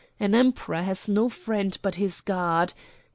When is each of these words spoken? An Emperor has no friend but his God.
An 0.19 0.33
Emperor 0.33 0.81
has 0.81 1.07
no 1.07 1.29
friend 1.29 1.77
but 1.83 1.93
his 1.97 2.21
God. 2.21 2.73